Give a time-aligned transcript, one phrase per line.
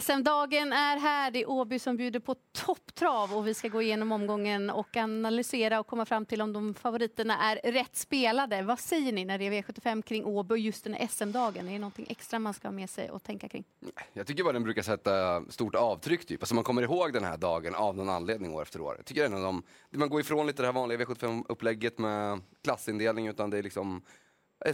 [0.00, 1.30] SM-dagen är här.
[1.30, 5.80] Det är Åby som bjuder på topptrav och vi ska gå igenom omgången och analysera
[5.80, 8.62] och komma fram till om de favoriterna är rätt spelade.
[8.62, 11.68] Vad säger ni när det är V75 kring Åby och just den SM-dagen?
[11.68, 13.64] Är det någonting extra man ska ha med sig och tänka kring?
[14.12, 16.42] Jag tycker bara den brukar sätta stort avtryck, typ.
[16.42, 18.94] Alltså man kommer ihåg den här dagen av någon anledning år efter år.
[18.96, 23.50] Jag tycker ändå de, man går ifrån lite det här vanliga V75-upplägget med klassindelning, utan
[23.50, 24.02] det är liksom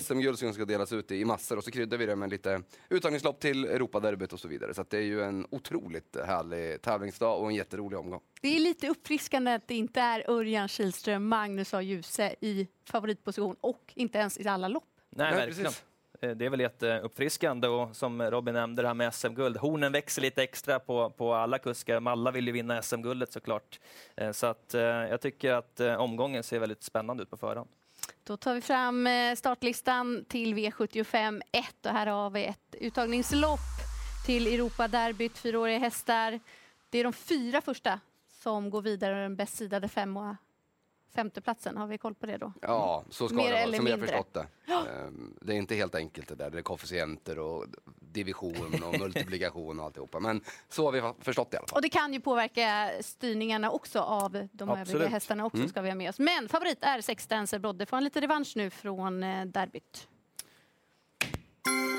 [0.01, 3.41] SM-guld som ska delas ut i massor och så kryddar vi det med lite uttagningslopp
[3.41, 4.75] till Europaderbyt och så vidare.
[4.75, 8.21] Så det är ju en otroligt härlig tävlingsdag och en jätterolig omgång.
[8.41, 11.83] Det är lite uppfriskande att det inte är Örjan Kihlström, Magnus A.
[11.83, 14.85] Djuse i favoritposition och inte ens i alla lopp.
[15.11, 15.65] Nej, Nej verkligen.
[15.65, 15.85] Precis.
[16.20, 19.56] Eh, det är väl jätteuppfriskande och som Robin nämnde det här med SM-guld.
[19.56, 22.09] Hornen växer lite extra på, på alla kuskar.
[22.09, 23.80] Alla vill ju vinna SM-guldet såklart.
[24.16, 27.69] Eh, så att eh, jag tycker att omgången ser väldigt spännande ut på förhand.
[28.24, 33.60] Då tar vi fram startlistan till V75 1 och här har vi ett uttagningslopp
[34.27, 36.41] till Europaderbyt, fyraåriga hästar.
[36.91, 38.01] Det är de fyra första
[38.43, 40.37] som går vidare och den bäst sidade femma
[41.15, 41.77] femteplatsen.
[41.77, 42.53] Har vi koll på det då?
[42.61, 44.47] Ja, så ska Mer det vara, som vi har förstått det.
[44.73, 46.51] Ehm, det är inte helt enkelt det där.
[46.51, 47.66] Det är koefficienter och
[48.01, 50.21] division och multiplikation och alltihopa.
[50.21, 51.77] Men så har vi förstått det i alla fall.
[51.77, 54.95] Och det kan ju påverka styrningarna också av de Absolut.
[54.95, 55.69] övriga hästarna också, mm.
[55.69, 56.19] ska vi ha med oss.
[56.19, 57.87] Men favorit är sex Dancer Brodde.
[57.87, 60.09] Får han lite revansch nu från eh, derbyt?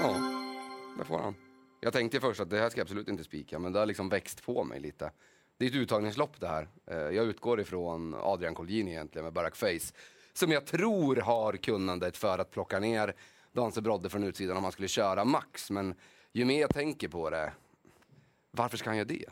[0.01, 0.15] Ja,
[0.97, 1.35] det får han.
[1.83, 4.09] Jag tänkte först att det här ska jag absolut inte spika, men det har liksom
[4.09, 5.11] växt på mig lite.
[5.61, 6.67] Det är ett uttagningslopp det här.
[6.85, 9.93] Eh, jag utgår ifrån Adrian Colgjini egentligen med Barack Face.
[10.33, 13.15] Som jag tror har kunnandet för att plocka ner
[13.51, 15.71] Danse Brodde från utsidan om han skulle köra max.
[15.71, 15.95] Men
[16.31, 17.53] ju mer jag tänker på det,
[18.51, 19.25] varför ska han göra det?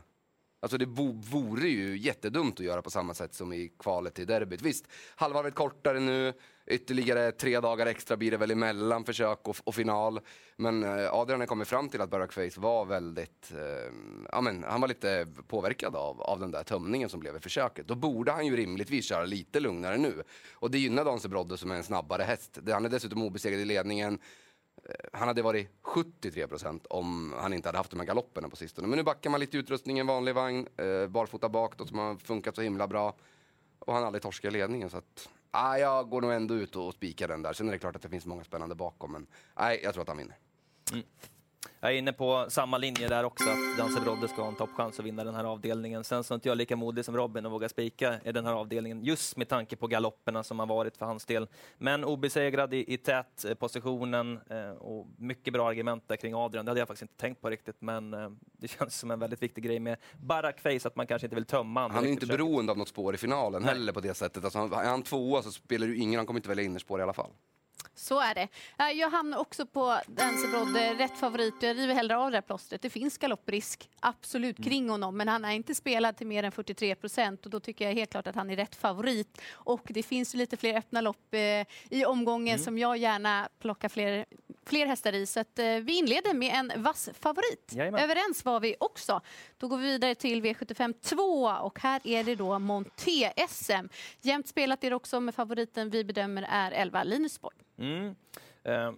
[0.59, 0.85] Alltså det
[1.31, 4.61] vore ju jättedumt att göra på samma sätt som i kvalet till derbyt.
[4.61, 6.33] Visst, halvvarvet kortare nu,
[6.67, 10.19] ytterligare tre dagar extra blir det väl emellan försök och, och final.
[10.55, 13.93] Men eh, Adrian har kommit fram till att Barack Face var väldigt, eh,
[14.31, 17.87] ja men han var lite påverkad av, av den där tömningen som blev i försöket.
[17.87, 20.23] Då borde han ju rimligtvis köra lite lugnare nu.
[20.53, 22.59] Och det gynnar Danse Brodde som är en snabbare häst.
[22.71, 24.19] Han är dessutom obesegrad i ledningen.
[25.13, 28.87] Han hade varit 73 procent om han inte hade haft de här galopperna på sistone.
[28.87, 32.15] Men nu backar man lite utrustningen, i vanlig vagn, eh, barfota bak då, som har
[32.15, 33.15] funkat så himla bra.
[33.79, 36.75] Och han har aldrig torskat i ledningen så att, ah, jag går nog ändå ut
[36.75, 37.53] och spikar den där.
[37.53, 40.07] Sen är det klart att det finns många spännande bakom, men nej, jag tror att
[40.07, 40.37] han vinner.
[40.91, 41.05] Mm.
[41.81, 44.99] Jag är inne på samma linje där också, att Danse Brodde ska ha en toppchans
[44.99, 46.03] att vinna den här avdelningen.
[46.03, 48.53] Sen så är inte jag lika modig som Robin och vågar spika i den här
[48.53, 51.47] avdelningen, just med tanke på galopperna som har varit för hans del.
[51.77, 56.65] Men obesegrad i, i tät eh, positionen eh, och mycket bra argument där kring Adrian.
[56.65, 59.43] Det hade jag faktiskt inte tänkt på riktigt, men eh, det känns som en väldigt
[59.43, 62.71] viktig grej med Barack Face, att man kanske inte vill tömma Han är inte beroende
[62.71, 63.73] av något spår i finalen Nej.
[63.73, 64.43] heller på det sättet.
[64.43, 67.13] Alltså, är han tvåa så spelar ju ingen, han kommer inte välja innerspår i alla
[67.13, 67.31] fall.
[67.95, 68.47] Så är det.
[68.93, 69.99] Jag hamnar också på
[70.51, 71.53] Brodde, rätt favorit.
[71.61, 72.81] Jag river hellre av det här plåstret.
[72.81, 74.69] Det finns galopprisk absolut mm.
[74.69, 77.85] kring honom, men han är inte spelad till mer än 43 procent och då tycker
[77.85, 79.41] jag helt klart att han är rätt favorit.
[79.51, 81.39] Och det finns lite fler öppna lopp eh,
[81.89, 82.63] i omgången mm.
[82.63, 84.25] som jag gärna plockar fler,
[84.65, 85.25] fler hästar i.
[85.25, 87.71] Så att, eh, vi inleder med en vass favorit.
[87.71, 88.01] Jajamän.
[88.01, 89.21] Överens var vi också.
[89.57, 93.87] Då går vi vidare till V75 2 och här är det då Monté SM.
[94.21, 97.55] Jämnt spelat är det också med favoriten vi bedömer är 11 Linus Borg.
[97.79, 98.15] Mm.
[98.65, 98.91] Eh,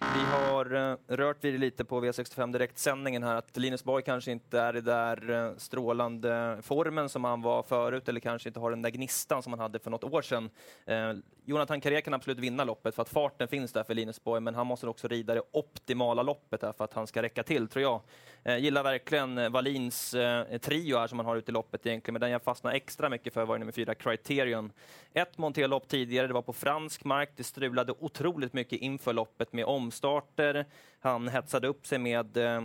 [0.00, 4.32] vi har eh, rört vid det lite på V65 direktsändningen här att Linus Borg kanske
[4.32, 8.70] inte är i där eh, strålande formen som han var förut eller kanske inte har
[8.70, 10.50] den där gnistan som han hade för något år sedan.
[10.86, 11.12] Eh,
[11.44, 14.54] Jonathan Carré kan absolut vinna loppet för att farten finns där för Linus Borg men
[14.54, 17.82] han måste också rida det optimala loppet här för att han ska räcka till tror
[17.82, 18.00] jag.
[18.44, 20.10] Eh, gillar verkligen eh, Valins
[20.60, 23.32] trio här som han har ute i loppet egentligen men den jag fastnar extra mycket
[23.32, 24.72] för var nummer fyra Criterion.
[25.12, 29.64] Ett monterlopp tidigare, det var på fransk mark, det strulade otroligt mycket inför loppet med
[29.64, 30.66] om omstarter.
[31.00, 32.62] Han hetsade upp sig med eh,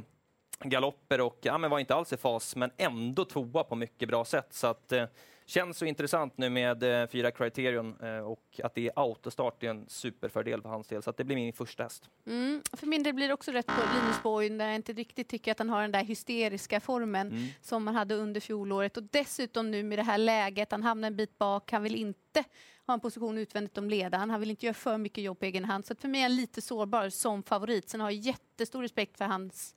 [0.63, 4.25] galopper och ja, men var inte alls i fas, men ändå tvåa på mycket bra
[4.25, 4.47] sätt.
[4.49, 5.05] Så att, eh,
[5.45, 9.69] känns så intressant nu med eh, fyra Criterion eh, och att det är autostart är
[9.69, 11.03] en superfördel för hans del.
[11.03, 12.09] Så att det blir min första häst.
[12.25, 15.29] Mm, för min del blir det också rätt på Linus Boyn där jag inte riktigt
[15.29, 17.47] tycker att han har den där hysteriska formen mm.
[17.61, 18.97] som han hade under fjolåret.
[18.97, 22.43] Och dessutom nu med det här läget, han hamnar en bit bak, han vill inte
[22.87, 24.29] ha en position utvändigt om ledaren.
[24.29, 25.85] Han vill inte göra för mycket jobb på egen hand.
[25.85, 27.89] Så för mig är han lite sårbar som favorit.
[27.89, 29.75] Sen har jag jättestor respekt för hans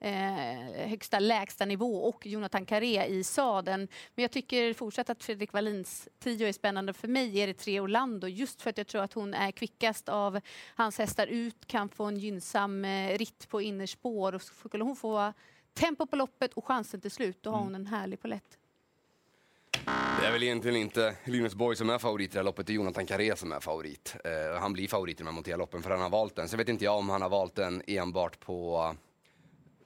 [0.00, 3.88] eh, högsta lägsta nivå och Jonathan Carré i saden.
[4.14, 6.92] Men jag tycker fortsatt att Fredrik Wallins trio är spännande.
[6.92, 10.08] För mig är det tre Orlando just för att jag tror att hon är kvickast
[10.08, 10.40] av
[10.74, 15.32] hans hästar ut, kan få en gynnsam eh, ritt på innerspår och skulle hon få
[15.74, 17.80] tempo på loppet och chansen till slut, då har hon mm.
[17.80, 18.56] en härlig polett.
[20.20, 22.72] Det är väl egentligen inte Linus Borg som är favorit i det här loppet, det
[22.72, 24.16] är Jonathan Carré som är favorit.
[24.26, 26.48] Uh, han blir favorit i de här Montea-loppen för han har valt den.
[26.48, 28.94] Sen vet inte jag om han har valt den enbart på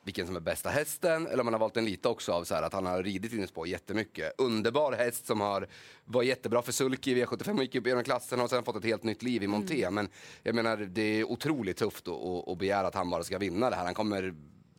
[0.05, 2.55] vilken som är bästa hästen eller om man har valt den lite också av så
[2.55, 4.33] här, att han har ridit Linus på jättemycket.
[4.39, 5.69] Underbar häst som har,
[6.05, 8.85] var jättebra för sulky i V75 och gick upp genom klassen och sen fått ett
[8.85, 9.83] helt nytt liv i Monté.
[9.83, 9.95] Mm.
[9.95, 10.09] Men
[10.43, 13.77] jag menar, det är otroligt tufft att, att begära att han bara ska vinna det
[13.77, 13.85] här.
[13.85, 14.35] Han kommer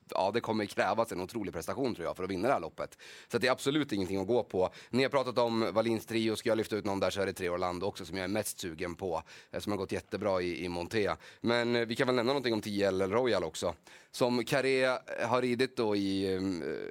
[0.09, 2.97] ja, det kommer krävas en otrolig prestation tror jag för att vinna det här loppet.
[3.27, 4.69] Så det är absolut ingenting att gå på.
[4.89, 7.33] Ni har pratat om Valins trio, ska jag lyfta ut någon där så är det
[7.33, 9.23] Tre Orlando också som jag är mest sugen på.
[9.51, 11.11] Eh, som har gått jättebra i, i Monté.
[11.41, 13.75] Men eh, vi kan väl nämna någonting om 10 LL Royal också.
[14.11, 14.97] Som Carré
[15.27, 16.41] har ridit då i, eh,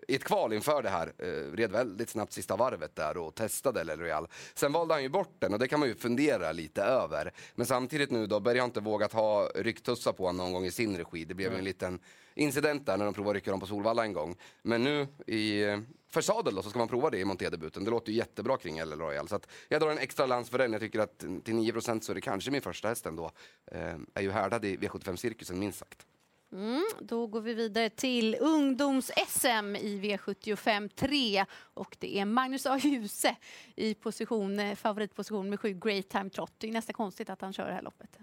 [0.09, 1.13] i ett kval inför det här.
[1.57, 4.29] Red väldigt snabbt sista varvet där och testade LL Royal.
[4.55, 7.33] Sen valde han ju bort den och det kan man ju fundera lite över.
[7.55, 10.71] Men samtidigt nu då, Berg har inte vågat ha rycktussar på honom någon gång i
[10.71, 11.25] sin regi.
[11.25, 11.59] Det blev mm.
[11.59, 11.99] en liten
[12.35, 14.37] incident där när de provade att rycka dem på Solvalla en gång.
[14.63, 15.79] Men nu i, eh,
[16.11, 17.85] för sadel då, så ska man prova det i monterdebuten.
[17.85, 19.29] Det låter ju jättebra kring LL Royal.
[19.29, 20.73] Så att jag drar en extra lans för den.
[20.73, 23.31] Jag tycker att till 9 så är det kanske min första häst ändå.
[23.67, 26.07] Eh, är ju härdad i V75-cirkusen minst sagt.
[26.55, 31.45] Mm, då går vi vidare till ungdoms-SM i V75 3
[31.75, 32.77] och det är Magnus A.
[32.83, 33.37] Huse
[33.77, 36.53] i position, eh, favoritposition med sju Great Time Trot.
[36.59, 38.19] Det är nästan konstigt att han kör det här loppet.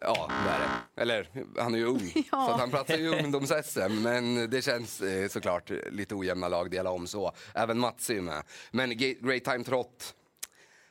[0.00, 1.02] Ja, det är det.
[1.02, 2.46] Eller, han är ju ung, ja.
[2.46, 4.02] så han platsar ju ungdoms-SM.
[4.02, 7.32] Men det känns eh, såklart lite ojämna lag dela om så.
[7.54, 8.42] Även Mats är ju med.
[8.70, 10.14] Men Great Time Trot,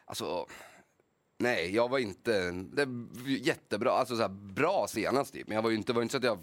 [0.06, 0.46] alltså
[1.40, 2.52] Nej, jag var inte...
[2.52, 2.88] Det
[3.28, 5.48] jättebra, alltså så här, bra senast typ.
[5.48, 6.40] Men jag var ju inte, var inte så att jag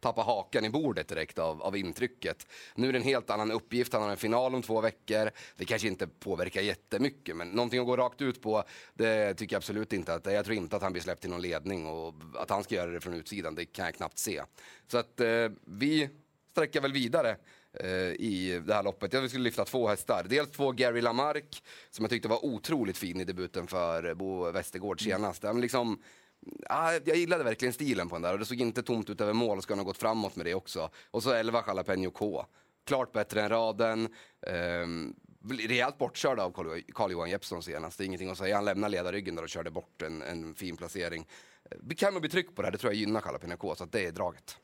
[0.00, 2.46] tappade hakan i bordet direkt av, av intrycket.
[2.74, 5.30] Nu är det en helt annan uppgift, han har en final om två veckor.
[5.56, 8.64] Det kanske inte påverkar jättemycket, men någonting att gå rakt ut på,
[8.94, 10.26] det tycker jag absolut inte att...
[10.26, 12.90] Jag tror inte att han blir släppt i någon ledning och att han ska göra
[12.90, 14.42] det från utsidan, det kan jag knappt se.
[14.88, 16.08] Så att eh, vi
[16.50, 17.36] sträcker väl vidare.
[17.80, 19.12] Eh, i det här loppet.
[19.12, 20.26] Jag skulle lyfta två hästar.
[20.28, 25.02] Dels två Gary Lamarck som jag tyckte var otroligt fin i debuten för Bo Westergård
[25.02, 25.12] mm.
[25.12, 25.44] senast.
[25.44, 25.60] Mm.
[25.62, 26.02] Liksom,
[26.68, 29.32] ja, jag gillade verkligen stilen på den där och det såg inte tomt ut över
[29.32, 29.62] mål.
[29.62, 30.90] Ska ha gått framåt med det också.
[31.10, 32.46] Och så 11 Jalapeno K.
[32.86, 34.08] Klart bättre än raden.
[34.82, 35.14] Um,
[35.68, 36.50] rejält bortkörd av
[36.94, 37.98] Carl-Johan Jeppsson senast.
[37.98, 38.54] Det är ingenting att säga.
[38.56, 41.26] Han lämnade ledarryggen där och körde bort en, en fin placering.
[41.80, 43.84] Det kan nog bli tryck på det här, det tror jag gynnar Jalapeno K, så
[43.84, 44.58] det är draget.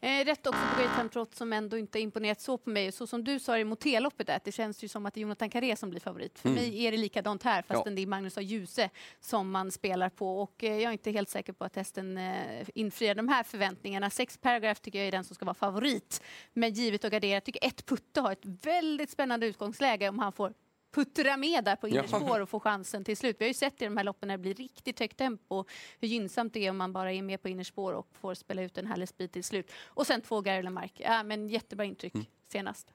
[0.00, 2.92] Eh, rätt också på Time Trot som ändå inte imponerat så på mig.
[2.92, 5.76] Så som du sa i motelloppet, det känns ju som att det är Jonathan Carré
[5.76, 6.38] som blir favorit.
[6.38, 6.62] För mm.
[6.62, 7.90] mig är det likadant här, fast ja.
[7.90, 8.40] det är Magnus A.
[8.40, 8.90] Djuse
[9.20, 10.42] som man spelar på.
[10.42, 14.10] Och eh, jag är inte helt säker på att hästen eh, infriar de här förväntningarna.
[14.10, 16.22] Sex Paragraph tycker jag är den som ska vara favorit.
[16.52, 20.32] Men givet och garderat, jag tycker ett Putte har ett väldigt spännande utgångsläge om han
[20.32, 20.52] får
[20.94, 23.36] puttra med där på innerspår och få chansen till slut.
[23.38, 25.64] Vi har ju sett i de här loppen när det blir riktigt högt tempo
[26.00, 28.78] hur gynnsamt det är om man bara är med på innerspår och får spela ut
[28.78, 29.72] en härlig speed till slut.
[29.86, 31.00] Och sen två Gary Lamarck.
[31.00, 32.26] Ja, men jättebra intryck mm.
[32.48, 32.92] senast.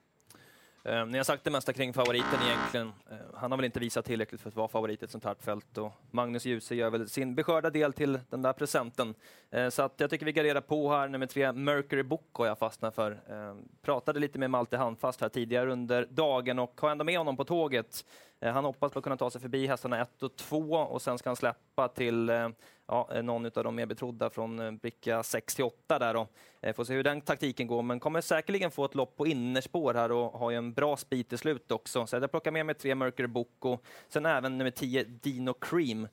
[0.84, 2.92] Eh, ni har sagt det mesta kring favoriten egentligen.
[3.10, 5.34] Eh, han har väl inte visat tillräckligt för att vara favorit i ett sånt här
[5.40, 9.14] fält och Magnus Djuse gör väl sin beskörda del till den där presenten.
[9.50, 11.08] Eh, så att jag tycker vi garderar på här.
[11.08, 13.10] Nummer tre, Mercury Book har jag fastnat för.
[13.10, 17.36] Eh, pratade lite med Malte Handfast här tidigare under dagen och har ändå med honom
[17.36, 18.04] på tåget.
[18.40, 21.18] Eh, han hoppas på att kunna ta sig förbi hästarna 1 och 2 och sen
[21.18, 22.48] ska han släppa till eh,
[22.86, 26.28] ja, eh, någon av de mer betrodda från bricka 6 till 8 där då.
[26.74, 30.12] Får se hur den taktiken går, men kommer säkerligen få ett lopp på innerspår här
[30.12, 32.06] och har ju en bra speed till slut också.
[32.06, 36.08] Så jag plockar med mig tre Mercury Book och sen även nummer 10 Dino Cream.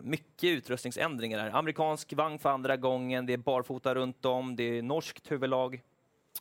[0.00, 1.50] Mycket utrustningsändringar här.
[1.50, 5.80] Amerikansk vagn för andra gången, det är barfota runt om, det är norskt huvudlag.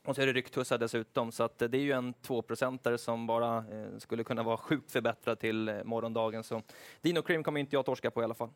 [0.03, 3.27] Och så är det Ryktussa dessutom, så att eh, det är ju en tvåprocentare som
[3.27, 6.43] bara eh, skulle kunna vara sjukt förbättrad till eh, morgondagen.
[6.43, 6.61] Så
[7.01, 8.49] Dino Cream kommer inte jag torska på i alla fall.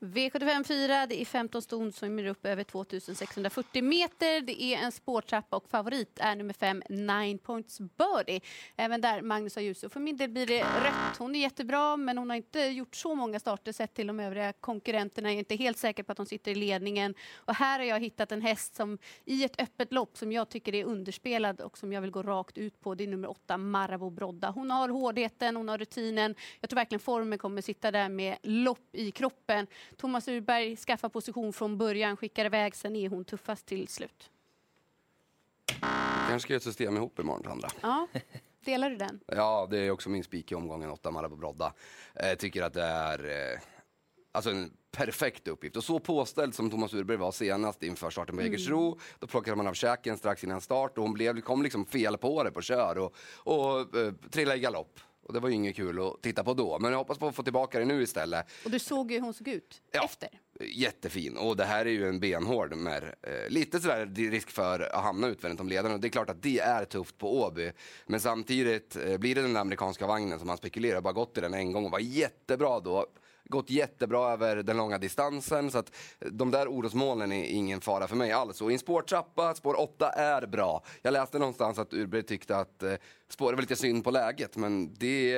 [0.00, 4.40] V75 4, det är 15 ston som är upp över 2640 meter.
[4.40, 8.40] Det är en spårtrappa och favorit är nummer 5, Nine Points Birdie.
[8.76, 9.84] Även där Magnus har ljus.
[9.90, 11.16] För min del blir det rött.
[11.18, 14.52] Hon är jättebra, men hon har inte gjort så många starter sett till de övriga
[14.52, 15.28] konkurrenterna.
[15.28, 17.14] Jag är inte helt säker på att hon sitter i ledningen.
[17.34, 20.74] Och här har jag hittat en häst som i ett öppet lopp som jag tycker
[20.74, 22.94] är underspelad och som jag vill gå rakt ut på.
[22.94, 24.50] Det är nummer 8, Marabou Brodda.
[24.50, 26.34] Hon har hårdheten, hon har rutinen.
[26.60, 29.66] Jag tror verkligen formen kommer sitta där med lopp i kroppen.
[29.96, 34.30] Thomas Urberg skaffar position från början, skickar iväg, sen är hon tuffast till slut.
[36.28, 37.68] kanske ska göra ett system ihop imorgon, Sandra.
[37.80, 38.08] Ja.
[38.64, 39.20] Delar du den?
[39.26, 41.72] Ja, det är också min spik i omgången, åtta Marabou Brodda.
[42.14, 43.60] Jag eh, tycker att det är eh,
[44.32, 45.76] alltså en perfekt uppgift.
[45.76, 48.52] Och så påställd som Thomas Urberg var senast inför starten på mm.
[48.52, 48.98] Jägersro.
[49.18, 52.42] Då plockade man av käken strax innan start och hon blev, kom liksom fel på
[52.42, 55.00] det på kör och, och eh, trillade i galopp.
[55.28, 56.78] Och det var ju inget kul att titta på då.
[56.78, 58.46] Men jag hoppas på att få tillbaka det nu istället.
[58.64, 60.28] Och du såg ju hur hon såg ut ja, efter.
[60.60, 61.36] Jättefin.
[61.36, 65.26] Och det här är ju en benhård med eh, lite sådär risk för att hamna
[65.26, 65.94] utvändigt om ledaren.
[65.94, 67.72] Och det är klart att det är tufft på Åby.
[68.06, 71.40] Men samtidigt, eh, blir det den där amerikanska vagnen som man spekulerar, bara gått i
[71.40, 73.06] den en gång och var jättebra då
[73.48, 75.70] gått jättebra över den långa distansen.
[75.70, 78.60] Så att de där orosmolnen är ingen fara för mig alls.
[78.60, 80.84] Och i en spårtrappa, spår 8 är bra.
[81.02, 82.82] Jag läste någonstans att Urberg tyckte att
[83.28, 85.32] spåret var lite synd på läget, men det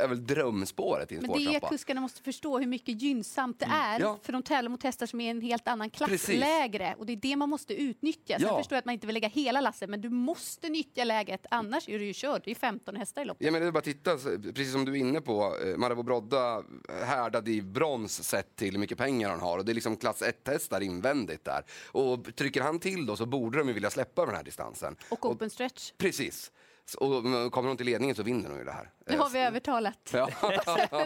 [0.00, 3.66] är väl drömspåret i en Men det är kuskarna måste förstå hur mycket gynnsamt det
[3.66, 3.96] är.
[3.96, 4.08] Mm.
[4.08, 4.18] Ja.
[4.22, 6.40] För de tävlar mot hästar som är en helt annan klass Precis.
[6.40, 6.94] lägre.
[6.98, 8.38] Och det är det man måste utnyttja.
[8.38, 8.58] Sen Ja.
[8.58, 11.46] förstår jag att man inte vill lägga hela lasset, men du måste nyttja läget.
[11.50, 12.42] Annars är du ju körd.
[12.44, 13.46] Det är 15 hästar i loppet.
[13.46, 14.16] Ja, men det är bara att titta,
[14.54, 16.62] precis som du är inne på, eh, Marabou Brodda
[17.04, 20.22] härdad i brons sett till hur mycket pengar han har och det är liksom klass
[20.22, 21.64] 1-hästar invändigt där.
[21.92, 24.96] Och trycker han till då så borde de ju vilja släppa den här distansen.
[25.08, 25.92] Och open stretch.
[25.98, 26.52] Precis.
[26.94, 28.90] Och kommer hon till ledningen så vinner hon ju det här.
[29.10, 30.10] Nu har vi övertalat.
[30.12, 30.28] Ja.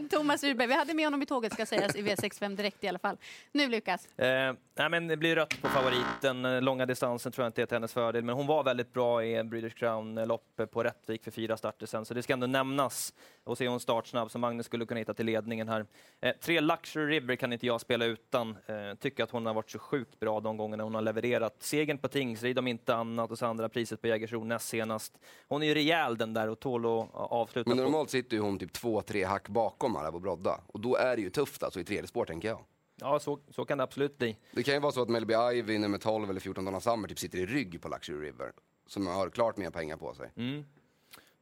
[0.10, 0.68] Thomas Rydberg.
[0.68, 3.16] Vi hade med honom i tåget ska sägas i V65 direkt i alla fall.
[3.52, 4.18] Nu Lukas.
[4.18, 6.44] Eh, nej, men det blir rött på favoriten.
[6.44, 9.24] Eh, Långa distansen tror jag inte är till hennes fördel, men hon var väldigt bra
[9.24, 13.14] i British Crown-lopp på Rättvik för fyra starter sen, så det ska ändå nämnas.
[13.44, 15.86] Och så är hon startsnabb, så Magnus skulle kunna hitta till ledningen här.
[16.20, 18.56] Eh, tre Luxury River kan inte jag spela utan.
[18.66, 21.56] Eh, tycker att hon har varit så sjukt bra de gångerna hon har levererat.
[21.58, 25.18] Segern på Tingsryd om inte annat och så andra priset på Jägersro näst senast.
[25.48, 27.70] Hon är ju rejäl den där och tål att avsluta.
[27.74, 30.60] Men normalt sitter ju hon typ två, tre hack bakom Marabou Brodda.
[30.66, 32.64] Och då är det ju tufft alltså i tredje spår tänker jag.
[33.00, 34.36] Ja, så, så kan det absolut bli.
[34.52, 37.18] Det kan ju vara så att Melby Ivy nummer 12 eller 14 Donna Summer typ
[37.18, 38.52] sitter i rygg på Luxury River.
[38.86, 40.32] Som har klart mer pengar på sig.
[40.36, 40.64] Mm.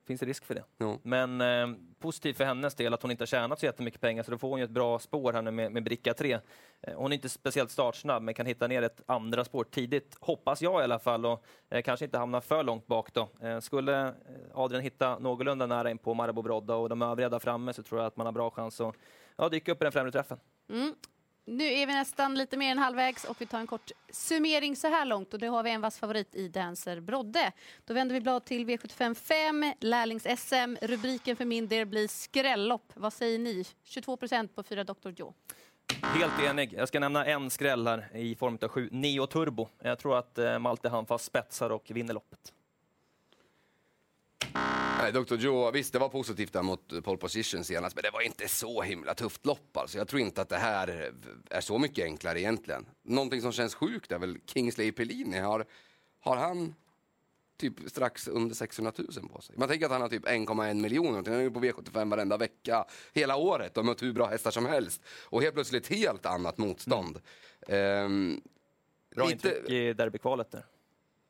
[0.07, 0.65] Finns det risk för det?
[0.79, 1.01] Jo.
[1.03, 1.67] Men eh,
[1.99, 4.49] positivt för hennes del att hon inte har tjänat så jättemycket pengar, så då får
[4.49, 6.33] hon ju ett bra spår här nu med, med bricka 3.
[6.33, 10.63] Eh, hon är inte speciellt startsnabb, men kan hitta ner ett andra spår tidigt, hoppas
[10.63, 13.29] jag i alla fall, och eh, kanske inte hamna för långt bak då.
[13.43, 14.15] Eh, skulle eh,
[14.55, 18.01] Adrian hitta någorlunda nära in på Marabou Brodda och de övriga där framme så tror
[18.01, 18.95] jag att man har bra chans att
[19.37, 20.39] ja, dyka upp i den främre träffen.
[20.71, 20.95] Mm.
[21.45, 24.89] Nu är vi nästan lite mer än halvvägs och vi tar en kort summering så
[24.89, 27.53] här långt och det har vi en vass favorit i Dancer Brodde.
[27.85, 30.77] Då vänder vi blad till V75 5, lärlings-SM.
[30.83, 32.93] Rubriken för min del blir skrällopp.
[32.95, 33.65] Vad säger ni?
[33.85, 35.11] 22 procent på fyra Dr.
[35.17, 35.35] Joe.
[36.03, 36.73] Helt enig.
[36.73, 39.69] Jag ska nämna en skräll här i form av 7, Neo Turbo.
[39.83, 42.53] Jag tror att eh, Malte Hanfa spetsar och vinner loppet.
[45.03, 45.35] Nej, Dr.
[45.37, 48.83] Joe, visst det var positivt där mot pole position senast, men det var inte så
[48.83, 49.99] himla tufft lopp alltså.
[49.99, 51.13] Jag tror inte att det här
[51.51, 52.87] är så mycket enklare egentligen.
[53.03, 55.39] Någonting som känns sjukt är väl Kingsley Pellini.
[55.39, 55.65] Har,
[56.21, 56.75] har han
[57.57, 59.55] typ strax under 600 000 på sig?
[59.59, 61.13] Man tänker att han har typ 1,1 miljoner.
[61.13, 64.67] Han är ju på V75 varenda vecka hela året och mött hur bra hästar som
[64.67, 65.03] helst.
[65.25, 67.21] Och helt plötsligt helt annat motstånd.
[67.69, 68.41] Ehm,
[69.17, 70.67] Bra lite- intryck i derbykvalet där.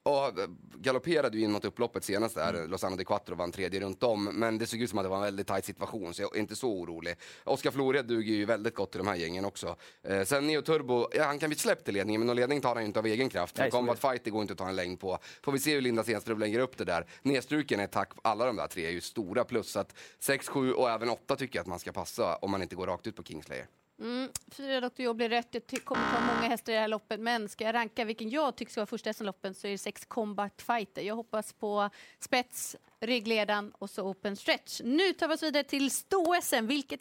[0.03, 0.39] Och
[0.75, 4.25] galopperade ju in mot upploppet senast där, Lozano de Quattro vann tredje runt om.
[4.25, 6.41] Men det såg ut som att det var en väldigt tajt situation, så jag är
[6.41, 7.15] inte så orolig.
[7.45, 9.77] Oskar Flored duger ju väldigt gott i de här gängen också.
[10.03, 12.75] Eh, sen Neo Turbo, ja, han kan bli släppt i ledningen, men någon ledning tar
[12.75, 13.59] han ju inte av egen kraft.
[13.59, 15.19] Är Combat Fighter går inte att ta en längd på.
[15.43, 17.07] Får vi se hur Linda Stenström lägger upp det där.
[17.23, 19.71] Nedstruken är tack, alla de där tre är ju stora plus.
[19.71, 22.63] Så att 6, 7 och även 8 tycker jag att man ska passa om man
[22.63, 23.67] inte går rakt ut på Kingslayer.
[24.03, 25.03] Mm, fyra Dr.
[25.03, 25.49] Joe blir rätt.
[25.53, 28.57] Jag kommer ta många hästar i det här loppet, men ska jag ranka vilken jag
[28.57, 31.03] tycker ska vara första hästen loppen så är det sex Combat Fighter.
[31.03, 34.81] Jag hoppas på spets, ryggledan och så open stretch.
[34.85, 37.01] Nu tar vi oss vidare till stå-SM, vilket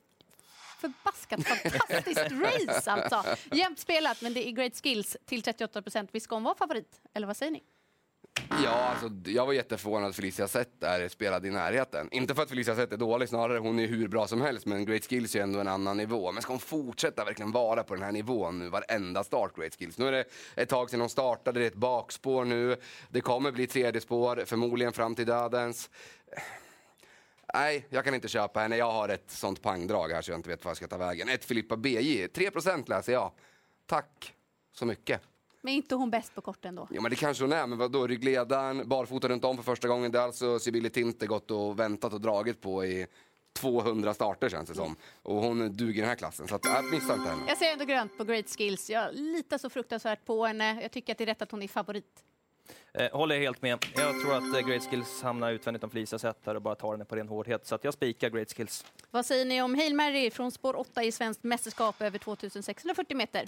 [0.81, 3.24] förbaskat fantastiskt race alltså.
[3.55, 6.12] Jämnt spelat, men det är great skills till 38 procent.
[6.29, 7.01] Hon vara favorit?
[7.13, 7.63] Eller vad säger ni?
[8.63, 12.10] Ja, alltså, jag var jätteförvånad att Felicia Zet är spelad i närheten.
[12.12, 14.86] Inte för att Felicia Sett är dålig, snarare hon är hur bra som helst, men
[14.86, 16.32] Great Skills är ju ändå en annan nivå.
[16.32, 19.98] Men ska hon fortsätta verkligen vara på den här nivån nu, varenda start Great Skills?
[19.98, 20.25] Nu är det
[20.56, 22.77] ett tag sedan hon startade, det är ett bakspår nu.
[23.10, 25.89] Det kommer bli tredje spår, förmodligen fram till dödens.
[27.53, 28.77] Nej, jag kan inte köpa henne.
[28.77, 31.30] Jag har ett sånt pangdrag här så jag inte vet vad jag ska ta vägen.
[31.30, 33.32] Ett Filippa BJ, 3% läser jag.
[33.86, 34.34] Tack
[34.74, 35.22] så mycket.
[35.62, 36.88] Men inte hon bäst på korten då?
[36.91, 40.12] Jo men det kanske hon är, men vadå ryggledaren, barfota runt om för första gången.
[40.12, 43.08] Det har alltså Sibylle Tinte gått och väntat och dragit på i
[43.53, 44.96] 200 starter känns det som.
[45.24, 47.44] Och hon duger i den här klassen, så att, äh, missa inte henne.
[47.48, 48.89] Jag ser ändå grönt på great skills.
[48.89, 50.82] Jag litar så fruktansvärt på henne.
[50.82, 52.24] Jag tycker att det är rätt att hon är favorit.
[52.93, 53.86] Eh, håller jag helt med.
[53.95, 56.91] Jag tror att eh, Great Skills hamnar utvändigt om Felicia sätt här och bara tar
[56.91, 57.67] henne på ren hårdhet.
[57.67, 58.86] Så att jag spikar Great Skills.
[59.12, 63.43] Vad säger ni om Hail Mary från spår 8 i svenskt mästerskap över 2640 meter?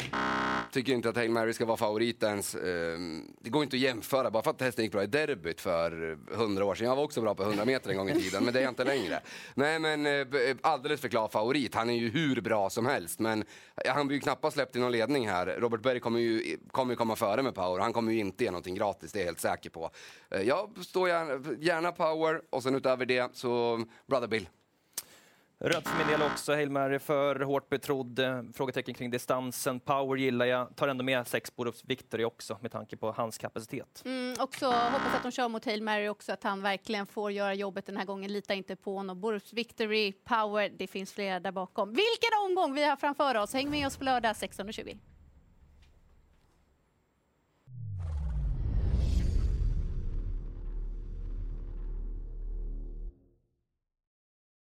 [0.71, 2.55] Tycker inte att Hail Mary ska vara favorit ens.
[2.55, 6.17] Ehm, Det går inte att jämföra, bara för att hästen gick bra i derbyt för
[6.33, 6.88] 100 år sedan.
[6.88, 8.71] Jag var också bra på 100 meter en gång i tiden, men det är jag
[8.71, 9.19] inte längre.
[9.55, 11.75] Nej men eh, b- alldeles för klar favorit.
[11.75, 13.43] Han är ju hur bra som helst, men
[13.88, 15.45] han blir ju knappast släppt i någon ledning här.
[15.45, 17.79] Robert Berg kommer ju, kommer komma före med power.
[17.81, 19.90] Han kommer ju inte ge någonting gratis, det helt säker på.
[20.32, 24.50] Eh, Jag står gärna, gärna power och sen utöver det så Brother Bill.
[25.60, 26.54] Rött för min del också.
[26.54, 28.20] Hail Mary för hårt betrodd.
[28.54, 29.80] Frågetecken kring distansen.
[29.80, 30.75] Power gillar jag.
[30.75, 34.02] Tar ändå med sex Borups Victory också med tanke på hans kapacitet.
[34.06, 37.54] Mm, också hoppas att de kör mot Hail Mary också, att han verkligen får göra
[37.54, 38.34] jobbet den här gången.
[38.34, 39.22] Lita inte på honom.
[39.22, 41.90] Borups Victory, Power, det finns flera där bakom.
[41.90, 43.54] Vilken omgång vi har framför oss!
[43.54, 44.98] Häng med oss på lördag 16.20.